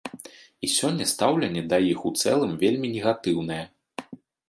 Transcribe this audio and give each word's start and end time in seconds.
І 0.67 0.69
сёння 0.77 1.07
стаўленне 1.11 1.63
да 1.75 1.81
іх 1.91 1.99
у 2.11 2.15
цэлым 2.25 2.59
вельмі 2.67 2.93
негатыўнае. 2.99 3.65